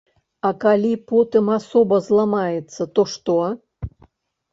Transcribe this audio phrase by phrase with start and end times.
[0.47, 3.37] А калі потым асоба зламаецца, то што?